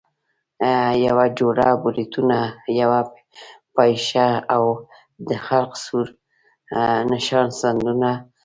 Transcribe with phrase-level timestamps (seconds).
[1.07, 2.39] یوه جوړه بریتونه،
[2.81, 2.99] یوه
[3.75, 4.63] پاپشه او
[5.27, 6.07] د خلق سور
[7.11, 8.23] نښان سندونه وو.